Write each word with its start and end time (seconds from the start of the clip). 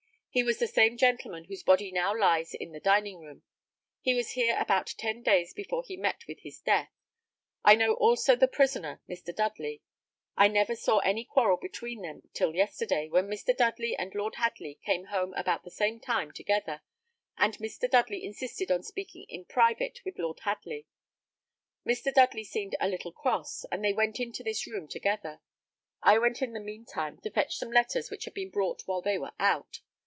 He 0.33 0.43
was 0.43 0.59
the 0.59 0.67
same 0.67 0.95
gentleman 0.95 1.43
whose 1.43 1.61
body 1.61 1.91
now 1.91 2.17
lies 2.17 2.53
in 2.53 2.71
the 2.71 2.79
dining 2.79 3.19
room. 3.19 3.43
He 3.99 4.13
was 4.13 4.31
here 4.31 4.57
about 4.57 4.93
ten 4.97 5.23
days 5.23 5.53
before 5.53 5.83
he 5.83 5.97
met 5.97 6.25
with 6.25 6.39
his 6.39 6.61
death. 6.61 6.89
I 7.65 7.75
know 7.75 7.95
also 7.95 8.37
the 8.37 8.47
prisoner, 8.47 9.01
Mr. 9.09 9.35
Dudley, 9.35 9.81
I 10.37 10.47
never 10.47 10.73
saw 10.73 10.99
any 10.99 11.25
quarrel 11.25 11.57
between 11.57 12.01
them 12.01 12.29
till 12.33 12.55
yesterday, 12.55 13.09
when 13.09 13.27
Mr. 13.27 13.53
Dudley 13.53 13.93
and 13.97 14.15
Lord 14.15 14.35
Hadley 14.35 14.79
came 14.85 15.07
home 15.07 15.33
about 15.33 15.65
the 15.65 15.69
same 15.69 15.99
time 15.99 16.31
together, 16.31 16.79
and 17.37 17.57
Mr. 17.57 17.91
Dudley 17.91 18.23
insisted 18.23 18.71
on 18.71 18.83
speaking 18.83 19.25
in 19.27 19.43
private 19.43 19.99
with 20.05 20.17
Lord 20.17 20.39
Hadley. 20.45 20.87
Mr. 21.85 22.13
Dudley 22.13 22.45
seemed 22.45 22.77
a 22.79 22.87
little 22.87 23.11
cross, 23.11 23.65
and 23.69 23.83
they 23.83 23.91
went 23.91 24.17
into 24.17 24.43
this 24.43 24.65
room 24.65 24.87
together. 24.87 25.41
I 26.01 26.17
went 26.19 26.41
in 26.41 26.53
the 26.53 26.61
mean 26.61 26.85
time 26.85 27.17
to 27.19 27.29
fetch 27.31 27.57
some 27.57 27.73
letters 27.73 28.09
which 28.09 28.23
had 28.23 28.33
been 28.33 28.49
brought 28.49 28.83
while 28.85 29.01
they 29.01 29.17
were 29.17 29.33
out. 29.37 29.81